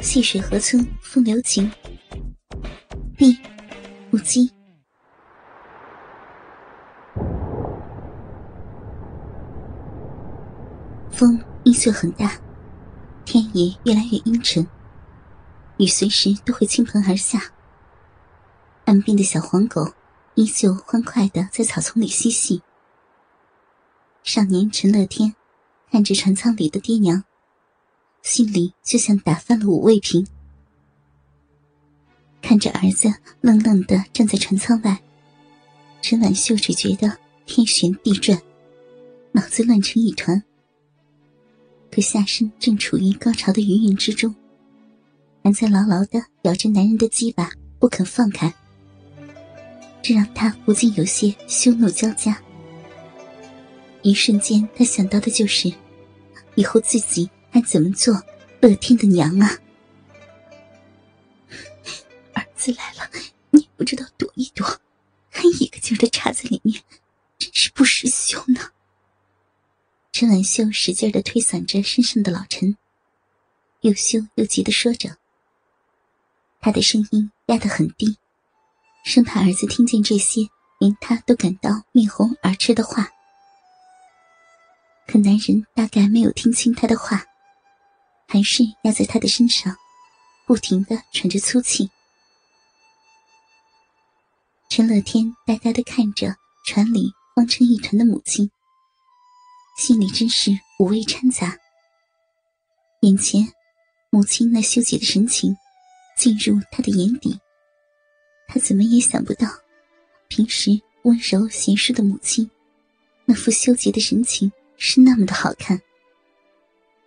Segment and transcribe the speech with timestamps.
[0.00, 1.70] 细水河村，风流情。
[3.16, 3.36] 第
[4.12, 4.50] 五集。
[11.10, 12.38] 风依旧很大，
[13.24, 14.66] 天也越来越阴沉，
[15.78, 17.40] 雨随时都会倾盆而下。
[18.84, 19.94] 岸边的小黄狗
[20.34, 22.62] 依旧欢快的在草丛里嬉戏。
[24.22, 25.34] 少年陈乐天
[25.90, 27.24] 看着船舱里的爹娘，
[28.26, 30.26] 心里就像打翻了五味瓶。
[32.42, 33.08] 看着儿子
[33.40, 35.00] 愣愣的站在船舱外，
[36.02, 37.16] 陈婉秀只觉得
[37.46, 38.36] 天旋地转，
[39.30, 40.42] 脑子乱成一团。
[41.88, 44.34] 可下身正处于高潮的余韵之中，
[45.44, 48.52] 还在牢牢的咬着男人的鸡巴不肯放开，
[50.02, 52.36] 这让他不禁有些羞怒交加。
[54.02, 55.72] 一瞬间，他想到的就是，
[56.56, 58.22] 以后自己还怎么做
[58.60, 59.58] 乐天的娘啊！
[62.34, 63.10] 儿子来了，
[63.48, 64.78] 你不知道躲一躲，
[65.30, 66.82] 还一个劲儿的插在里面，
[67.38, 68.60] 真是不识羞呢。
[70.12, 72.76] 陈婉秀使劲的推搡着身上的老陈，
[73.80, 75.16] 又羞又急的说着。
[76.60, 78.18] 他的声音压得很低，
[79.02, 80.42] 生怕儿子听见这些
[80.78, 83.08] 连他都感到面红耳赤的话。
[85.06, 87.24] 可男人大概没有听清他的话，
[88.36, 89.74] 还是压在他的身上，
[90.46, 91.90] 不停的喘着粗气。
[94.68, 98.50] 陈乐天呆呆的看着船里慌成一团的母亲。
[99.78, 101.56] 心里真是五味掺杂。
[103.00, 103.50] 眼前，
[104.10, 105.56] 母亲那羞怯的神情，
[106.18, 107.40] 进入他的眼底。
[108.48, 109.48] 他怎么也想不到，
[110.28, 112.50] 平时温柔贤淑的母亲，
[113.24, 115.80] 那副羞怯的神情是那么的好看，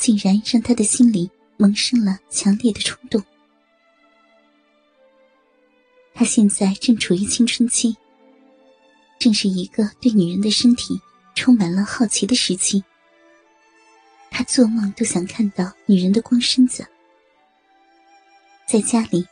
[0.00, 3.22] 竟然让他的心里萌生了强烈的冲动。
[6.14, 7.96] 他现在正处于青春期，
[9.18, 11.00] 正是一个对女人的身体。
[11.36, 12.84] 充满了好奇的时期，
[14.30, 16.86] 他做梦都想看到女人的光身子。
[18.66, 19.24] 在家里，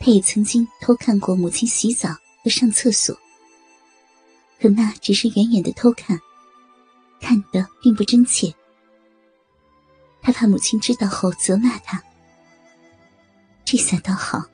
[0.00, 2.08] 他也曾经偷看过母亲洗澡
[2.42, 3.14] 和上厕所，
[4.60, 6.18] 可那只是远远的偷看，
[7.20, 8.54] 看的并不真切。
[10.22, 12.02] 他怕母亲知道后责骂他。
[13.64, 14.46] 这下倒好，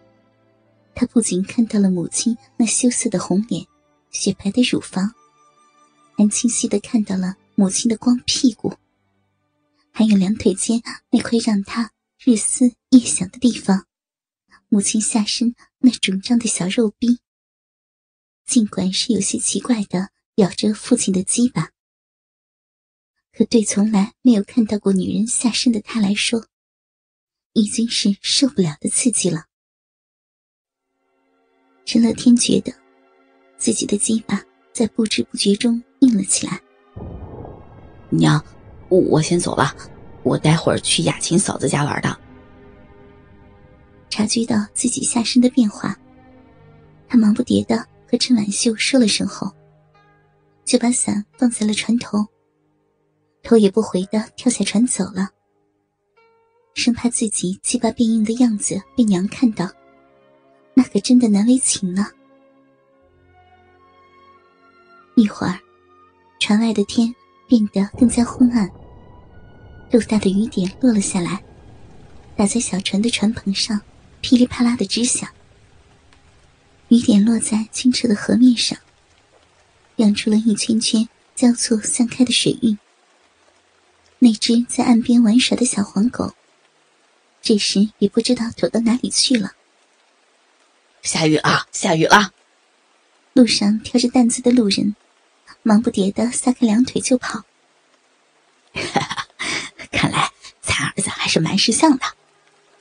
[0.95, 3.67] 他不仅看到了母亲那羞涩的红脸、
[4.11, 5.15] 雪白的乳房。
[6.17, 8.75] 还清晰的看到了母亲的光屁股，
[9.93, 11.93] 还有两腿间那块让他
[12.25, 13.87] 日思夜想的地方，
[14.69, 17.21] 母亲下身那肿胀的小肉逼。
[18.47, 21.71] 尽管是有些奇怪的咬着父亲的鸡巴，
[23.39, 26.45] 可对从来没有看到过女人下身的他来说，
[27.53, 29.45] 已经是受不了的刺激了。
[31.85, 32.75] 陈乐天觉得
[33.57, 35.81] 自己的鸡巴在不知不觉中。
[36.01, 36.61] 硬了起来。
[38.09, 38.45] 娘，
[38.89, 39.73] 我先走了，
[40.25, 42.21] 我待会儿去雅琴嫂子家玩的。
[44.11, 45.97] 察觉到自己下身的变化，
[47.07, 49.53] 他忙不迭的和陈婉秀说了声后，
[50.65, 52.27] 就把伞放在了船头，
[53.49, 55.31] 头也不回的跳下船走了，
[56.75, 59.67] 生怕自己鸡巴变硬的样子被娘看到，
[60.75, 62.09] 那可真的难为情呢。
[65.15, 65.59] 一会儿。
[66.39, 67.13] 船外的天
[67.49, 68.71] 变得更加昏暗，
[69.91, 71.43] 豆大的雨点落了下来，
[72.37, 73.81] 打在小船的船篷上，
[74.21, 75.27] 噼里啪啦的直响。
[76.89, 78.79] 雨点落在清澈的河面上，
[79.97, 82.79] 漾出了一圈圈交错散开的水晕。
[84.19, 86.35] 那只在岸边玩耍的小黄狗，
[87.41, 89.53] 这时也不知道躲到哪里去了。
[91.03, 92.33] 下雨了，下雨了！
[93.33, 94.95] 路上挑着担子的路人。
[95.63, 97.45] 忙不迭的撒开两腿就跑。
[99.91, 100.31] 看来
[100.63, 102.07] 咱儿子还是蛮识相的，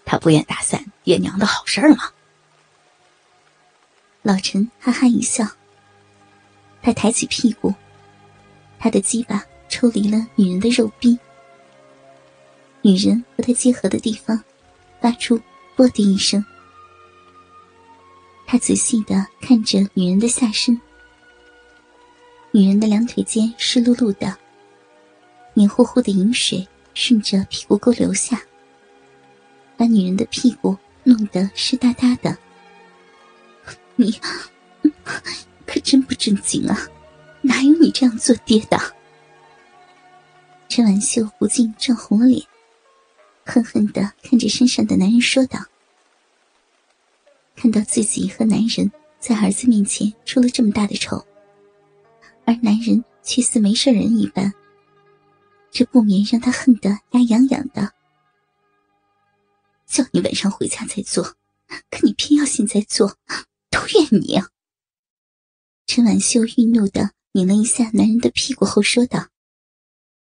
[0.06, 2.12] 他不愿打散爹娘的好事儿吗？
[4.22, 5.46] 老陈哈哈一笑，
[6.82, 7.74] 他抬起屁股，
[8.80, 11.18] 他的鸡巴抽离了女人的肉壁，
[12.88, 14.42] 女人和他结合的地方
[15.02, 15.38] 发出
[15.76, 16.44] “啵”的一声。
[18.46, 20.80] 他仔细的看着女人的下身。
[22.52, 24.34] 女人的两腿间湿漉漉的，
[25.54, 28.42] 黏糊糊的饮水顺着屁股沟流下，
[29.76, 32.38] 把女人的屁股弄得湿哒哒的。
[33.98, 34.18] 你
[35.68, 36.88] 可真不正经啊！
[37.42, 38.80] 哪有你这样做爹的？
[40.70, 42.42] 陈婉秀不禁涨红了脸，
[43.48, 45.58] 恨恨的看着身上的男人说道
[47.56, 51.26] ：“看到自己和男人在儿子面前出了这么大的丑，
[52.44, 54.54] 而男人却似没事人一般，
[55.72, 57.94] 这不免让他恨得牙痒痒的。
[59.86, 61.24] 叫你晚上回家再做，
[61.90, 63.18] 可你偏要现在做，
[63.70, 64.42] 都怨你。”
[65.88, 69.30] 陈婉秀愠怒的拧了一下男人的屁股后说道：“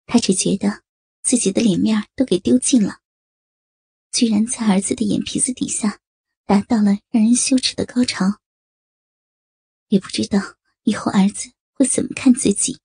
[0.06, 0.83] 她只觉得
[1.24, 3.00] 自己的脸面都给丢尽了。”
[4.15, 6.00] 居然在儿子的眼皮子底下
[6.45, 8.39] 达到了让人羞耻的高潮，
[9.89, 10.39] 也不知道
[10.83, 12.79] 以后儿子会怎么看自己，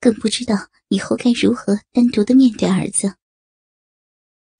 [0.00, 3.14] 更不知道以后该如何单独的面对儿子。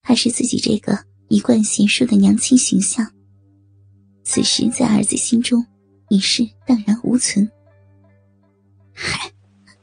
[0.03, 3.11] 怕是自己这个一贯贤淑的娘亲形象，
[4.23, 5.65] 此时在儿子心中
[6.09, 7.51] 已是荡然无存。
[8.93, 9.33] 嗨，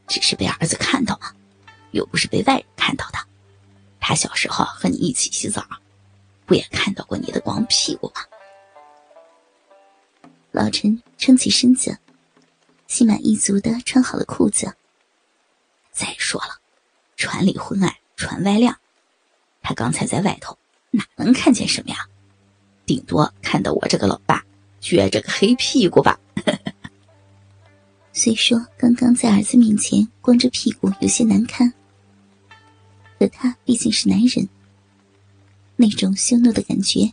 [0.06, 1.34] 只是被儿子看到了，
[1.90, 3.18] 又不是被外人看到的。
[4.06, 5.64] 他小时候和你一起洗澡，
[6.44, 8.20] 不也看到过你的光屁股吗？
[10.52, 11.96] 老陈撑起身子，
[12.86, 14.70] 心满意足的穿好了裤子。
[15.90, 16.60] 再说了，
[17.16, 18.78] 船里昏暗，船外亮，
[19.62, 20.58] 他刚才在外头
[20.90, 22.06] 哪能看见什么呀？
[22.84, 24.44] 顶多看到我这个老爸
[24.82, 26.20] 撅着个黑屁股吧。
[28.12, 31.72] 虽说刚刚在儿子面前光着屁股有些难堪。
[33.18, 34.48] 可他毕竟是男人，
[35.76, 37.12] 那种羞怒的感觉，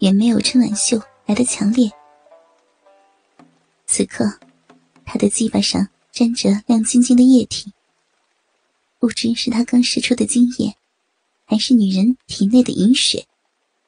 [0.00, 1.90] 远没有陈婉秀来的强烈。
[3.86, 4.38] 此刻，
[5.04, 7.72] 他的鸡巴上沾着亮晶晶的液体，
[8.98, 10.74] 不知是他刚射出的精液，
[11.44, 13.26] 还是女人体内的饮水。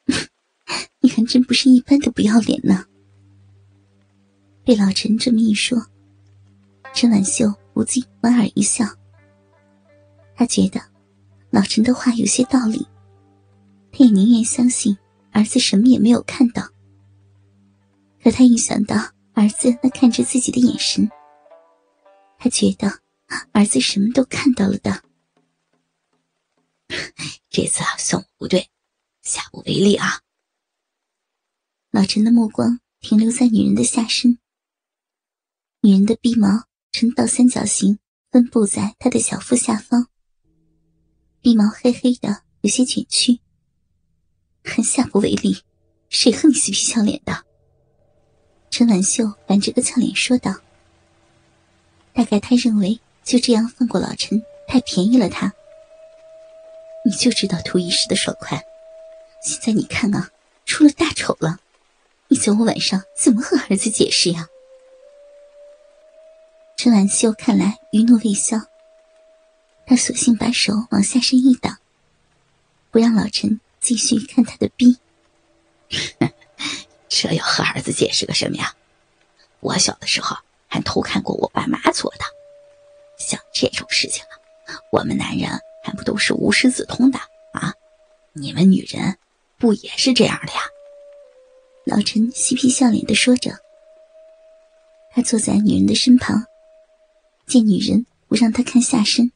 [1.01, 2.85] 你还真不是一般的不要脸呢！
[4.63, 5.77] 被老陈这么一说，
[6.93, 8.85] 陈婉秀不禁莞尔一笑，
[10.35, 10.81] 他觉得。
[11.51, 12.87] 老陈的话有些道理，
[13.91, 14.97] 他也宁愿相信
[15.31, 16.63] 儿子什么也没有看到。
[18.21, 18.95] 可他一想到
[19.33, 21.09] 儿子那看着自己的眼神，
[22.37, 22.99] 他觉得
[23.51, 25.03] 儿子什么都看到了的。
[27.49, 28.69] 这次啊，算我不对，
[29.21, 30.21] 下不为例啊。
[31.91, 34.37] 老陈的目光停留在女人的下身，
[35.81, 37.97] 女人的鼻毛呈倒三角形
[38.31, 40.07] 分布在他的小腹下方。
[41.41, 43.39] 鼻毛黑黑的，有些卷曲。
[44.63, 45.63] 还下不为例，
[46.09, 47.45] 谁和你嬉皮笑脸的？
[48.69, 50.53] 陈婉秀板着个俏脸说道。
[52.13, 55.53] 大概他认为就这样放过老陈太便宜了他。
[57.05, 58.61] 你就知道图一时的爽快，
[59.41, 60.29] 现在你看啊，
[60.65, 61.59] 出了大丑了，
[62.27, 64.49] 你叫我晚上怎么和儿子解释呀？
[66.75, 68.57] 陈婉秀看来余怒未消。
[69.89, 71.79] 他索性把手往下身一挡，
[72.91, 74.95] 不让老陈继续看他的逼。
[77.07, 78.71] 这要和儿子解释个什么呀？
[79.61, 80.37] 我小的时候
[80.67, 82.19] 还偷看过我爸妈做的，
[83.17, 84.23] 像这种事情
[84.67, 85.49] 啊，我们男人
[85.83, 87.17] 还不都是无师自通的
[87.53, 87.73] 啊？
[88.33, 89.17] 你们女人
[89.57, 90.59] 不也是这样的呀？
[91.85, 93.57] 老陈嬉皮笑脸的说着。
[95.15, 96.45] 他坐在女人的身旁，
[97.47, 99.31] 见女人不让他看下身。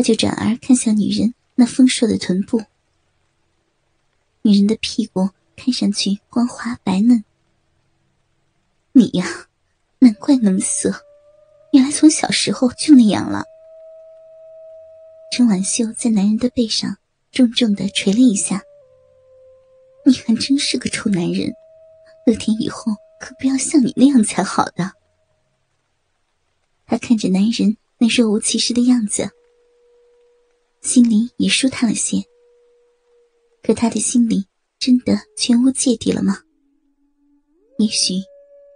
[0.00, 2.62] 他就转而看向女人那丰硕的臀部，
[4.40, 7.22] 女人的屁股看上去光滑白嫩。
[8.92, 9.26] 你呀，
[9.98, 11.04] 难怪那么色，
[11.72, 13.44] 原来从小时候就那样了。
[15.30, 16.96] 陈婉秀在男人的背上
[17.30, 18.62] 重重的捶了一下。
[20.06, 21.52] 你还真是个臭男人，
[22.24, 24.92] 乐天以后可不要像你那样才好的。
[26.86, 29.32] 他看着男人那若无其事的样子。
[30.82, 32.16] 心里也舒坦了些，
[33.62, 34.46] 可他的心里
[34.78, 36.38] 真的全无芥蒂了吗？
[37.78, 38.14] 也许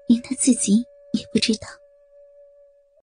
[0.09, 0.77] 连他自己
[1.13, 1.67] 也不知道。